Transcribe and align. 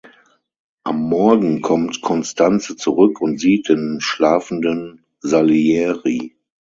Am 0.83 0.99
Morgen 1.09 1.61
kommt 1.61 2.01
Constanze 2.01 2.75
zurück 2.75 3.21
und 3.21 3.39
sieht 3.39 3.69
den 3.69 3.97
schlafenden 4.01 5.05
Salieri. 5.19 6.33